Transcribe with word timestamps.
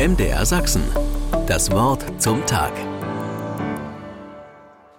MDR 0.00 0.46
Sachsen. 0.46 0.82
Das 1.46 1.70
Wort 1.72 2.02
zum 2.16 2.46
Tag. 2.46 2.72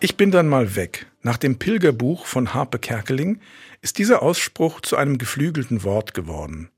Ich 0.00 0.18
bin 0.18 0.30
dann 0.30 0.48
mal 0.48 0.76
weg. 0.76 1.06
Nach 1.22 1.38
dem 1.38 1.58
Pilgerbuch 1.58 2.26
von 2.26 2.52
Harpe 2.52 2.78
Kerkeling 2.78 3.40
ist 3.80 3.96
dieser 3.96 4.20
Ausspruch 4.20 4.82
zu 4.82 4.98
einem 4.98 5.16
geflügelten 5.16 5.82
Wort 5.82 6.12
geworden. 6.12 6.68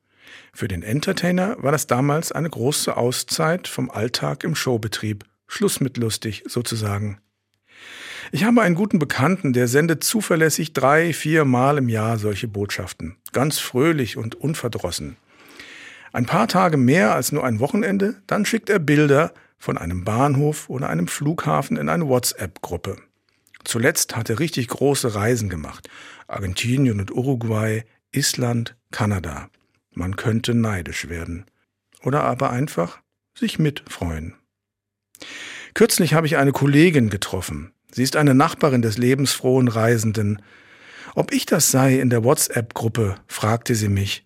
Für 0.52 0.68
den 0.68 0.84
Entertainer 0.84 1.60
war 1.60 1.72
das 1.72 1.88
damals 1.88 2.30
eine 2.30 2.48
große 2.48 2.96
Auszeit 2.96 3.66
vom 3.66 3.90
Alltag 3.90 4.44
im 4.44 4.54
Showbetrieb. 4.54 5.24
Schluss 5.48 5.80
mit 5.80 5.96
lustig, 5.96 6.44
sozusagen. 6.46 7.18
Ich 8.30 8.44
habe 8.44 8.62
einen 8.62 8.76
guten 8.76 9.00
Bekannten, 9.00 9.52
der 9.52 9.66
sendet 9.66 10.04
zuverlässig 10.04 10.72
drei, 10.72 11.12
vier 11.12 11.44
Mal 11.44 11.78
im 11.78 11.88
Jahr 11.88 12.16
solche 12.18 12.46
Botschaften. 12.46 13.16
Ganz 13.32 13.58
fröhlich 13.58 14.16
und 14.16 14.36
unverdrossen. 14.36 15.16
Ein 16.14 16.26
paar 16.26 16.46
Tage 16.46 16.76
mehr 16.76 17.12
als 17.12 17.32
nur 17.32 17.42
ein 17.42 17.58
Wochenende, 17.58 18.22
dann 18.28 18.46
schickt 18.46 18.70
er 18.70 18.78
Bilder 18.78 19.34
von 19.58 19.76
einem 19.76 20.04
Bahnhof 20.04 20.70
oder 20.70 20.88
einem 20.88 21.08
Flughafen 21.08 21.76
in 21.76 21.88
eine 21.88 22.06
WhatsApp-Gruppe. 22.06 22.98
Zuletzt 23.64 24.14
hat 24.14 24.30
er 24.30 24.38
richtig 24.38 24.68
große 24.68 25.16
Reisen 25.16 25.48
gemacht. 25.48 25.88
Argentinien 26.28 27.00
und 27.00 27.10
Uruguay, 27.10 27.82
Island, 28.12 28.76
Kanada. 28.92 29.48
Man 29.90 30.14
könnte 30.14 30.54
neidisch 30.54 31.08
werden. 31.08 31.46
Oder 32.04 32.22
aber 32.22 32.50
einfach 32.50 33.00
sich 33.36 33.58
mitfreuen. 33.58 34.36
Kürzlich 35.74 36.14
habe 36.14 36.28
ich 36.28 36.36
eine 36.36 36.52
Kollegin 36.52 37.10
getroffen. 37.10 37.72
Sie 37.90 38.04
ist 38.04 38.14
eine 38.14 38.36
Nachbarin 38.36 38.82
des 38.82 38.98
lebensfrohen 38.98 39.66
Reisenden. 39.66 40.40
Ob 41.16 41.32
ich 41.32 41.44
das 41.44 41.72
sei 41.72 41.98
in 41.98 42.08
der 42.08 42.22
WhatsApp-Gruppe, 42.22 43.16
fragte 43.26 43.74
sie 43.74 43.88
mich. 43.88 44.24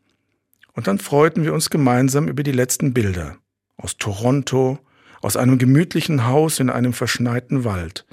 Und 0.79 0.87
dann 0.87 1.01
freuten 1.01 1.43
wir 1.43 1.55
uns 1.55 1.71
gemeinsam 1.71 2.29
über 2.29 2.45
die 2.45 2.53
letzten 2.53 2.95
Bilder. 2.95 3.37
Aus 3.79 3.97
Toronto, 3.97 4.79
aus 5.21 5.37
einem 5.37 5.59
gemütlichen 5.59 6.25
Haus 6.25 6.61
in 6.61 6.71
einem 6.71 6.93
verschneiten 6.93 7.65
Wald. 7.65 8.07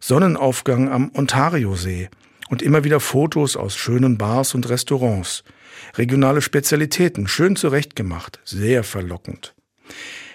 Sonnenaufgang 0.00 0.88
am 0.88 1.12
Ontariosee 1.14 2.08
und 2.48 2.62
immer 2.62 2.82
wieder 2.82 2.98
Fotos 2.98 3.56
aus 3.56 3.76
schönen 3.76 4.18
Bars 4.18 4.56
und 4.56 4.68
Restaurants. 4.68 5.44
Regionale 5.96 6.42
Spezialitäten, 6.42 7.28
schön 7.28 7.54
zurechtgemacht, 7.54 8.40
sehr 8.44 8.82
verlockend. 8.82 9.54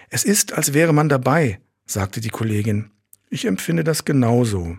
Es 0.09 0.23
ist, 0.23 0.53
als 0.53 0.73
wäre 0.73 0.93
man 0.93 1.09
dabei, 1.09 1.59
sagte 1.85 2.21
die 2.21 2.29
Kollegin. 2.29 2.91
Ich 3.29 3.43
empfinde 3.43 3.83
das 3.83 4.05
genauso. 4.05 4.77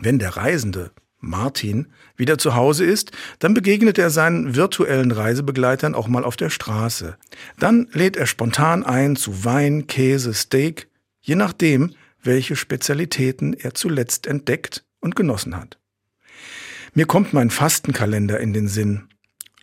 Wenn 0.00 0.18
der 0.18 0.36
Reisende, 0.36 0.90
Martin, 1.24 1.88
wieder 2.16 2.38
zu 2.38 2.54
Hause 2.54 2.84
ist, 2.84 3.12
dann 3.38 3.54
begegnet 3.54 3.98
er 3.98 4.10
seinen 4.10 4.54
virtuellen 4.54 5.10
Reisebegleitern 5.10 5.94
auch 5.94 6.08
mal 6.08 6.24
auf 6.24 6.36
der 6.36 6.50
Straße. 6.50 7.16
Dann 7.58 7.88
lädt 7.92 8.16
er 8.16 8.26
spontan 8.26 8.84
ein 8.84 9.16
zu 9.16 9.44
Wein, 9.44 9.86
Käse, 9.86 10.34
Steak, 10.34 10.88
je 11.20 11.34
nachdem, 11.34 11.92
welche 12.22 12.56
Spezialitäten 12.56 13.54
er 13.54 13.74
zuletzt 13.74 14.26
entdeckt 14.26 14.84
und 15.00 15.16
genossen 15.16 15.56
hat. 15.56 15.78
Mir 16.94 17.06
kommt 17.06 17.32
mein 17.32 17.50
Fastenkalender 17.50 18.38
in 18.40 18.52
den 18.52 18.68
Sinn. 18.68 19.08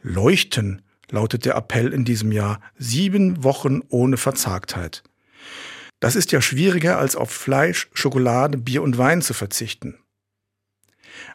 Leuchten 0.01 0.81
lautet 1.09 1.45
der 1.45 1.55
Appell 1.55 1.93
in 1.93 2.05
diesem 2.05 2.31
Jahr. 2.31 2.59
Sieben 2.77 3.43
Wochen 3.43 3.81
ohne 3.89 4.17
Verzagtheit. 4.17 5.03
Das 5.99 6.15
ist 6.15 6.31
ja 6.31 6.41
schwieriger, 6.41 6.97
als 6.97 7.15
auf 7.15 7.29
Fleisch, 7.31 7.87
Schokolade, 7.93 8.57
Bier 8.57 8.81
und 8.81 8.97
Wein 8.97 9.21
zu 9.21 9.33
verzichten. 9.33 9.97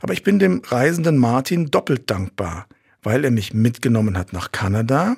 Aber 0.00 0.12
ich 0.12 0.22
bin 0.22 0.38
dem 0.38 0.62
reisenden 0.64 1.18
Martin 1.18 1.70
doppelt 1.70 2.10
dankbar, 2.10 2.66
weil 3.02 3.24
er 3.24 3.30
mich 3.30 3.54
mitgenommen 3.54 4.16
hat 4.18 4.32
nach 4.32 4.52
Kanada 4.52 5.16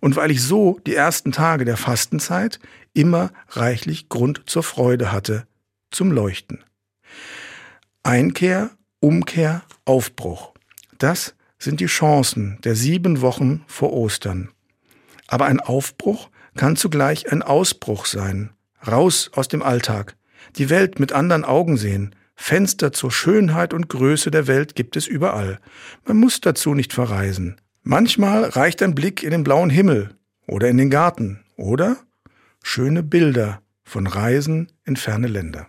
und 0.00 0.16
weil 0.16 0.30
ich 0.30 0.42
so 0.42 0.80
die 0.86 0.94
ersten 0.94 1.32
Tage 1.32 1.64
der 1.64 1.76
Fastenzeit 1.76 2.60
immer 2.92 3.32
reichlich 3.50 4.08
Grund 4.08 4.42
zur 4.46 4.62
Freude 4.62 5.12
hatte, 5.12 5.46
zum 5.90 6.12
Leuchten. 6.12 6.64
Einkehr, 8.02 8.70
Umkehr, 9.00 9.62
Aufbruch. 9.84 10.52
Das 10.98 11.34
sind 11.58 11.80
die 11.80 11.86
Chancen 11.86 12.58
der 12.64 12.76
sieben 12.76 13.20
Wochen 13.20 13.64
vor 13.66 13.92
Ostern. 13.92 14.50
Aber 15.26 15.46
ein 15.46 15.60
Aufbruch 15.60 16.28
kann 16.56 16.76
zugleich 16.76 17.32
ein 17.32 17.42
Ausbruch 17.42 18.06
sein, 18.06 18.50
raus 18.86 19.30
aus 19.34 19.48
dem 19.48 19.62
Alltag, 19.62 20.16
die 20.56 20.70
Welt 20.70 21.00
mit 21.00 21.12
anderen 21.12 21.44
Augen 21.44 21.76
sehen. 21.76 22.14
Fenster 22.36 22.92
zur 22.92 23.10
Schönheit 23.10 23.72
und 23.72 23.88
Größe 23.88 24.30
der 24.30 24.46
Welt 24.46 24.74
gibt 24.74 24.96
es 24.96 25.06
überall. 25.06 25.58
Man 26.04 26.18
muss 26.18 26.40
dazu 26.40 26.74
nicht 26.74 26.92
verreisen. 26.92 27.60
Manchmal 27.82 28.44
reicht 28.44 28.82
ein 28.82 28.94
Blick 28.94 29.22
in 29.22 29.30
den 29.30 29.44
blauen 29.44 29.70
Himmel 29.70 30.16
oder 30.46 30.68
in 30.68 30.76
den 30.76 30.90
Garten 30.90 31.44
oder 31.56 31.96
schöne 32.62 33.02
Bilder 33.02 33.60
von 33.84 34.06
Reisen 34.06 34.72
in 34.84 34.96
ferne 34.96 35.28
Länder. 35.28 35.68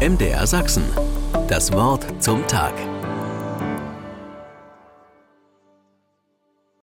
MDR 0.00 0.46
Sachsen. 0.46 0.84
Das 1.48 1.72
Wort 1.72 2.06
zum 2.22 2.46
Tag. 2.46 2.72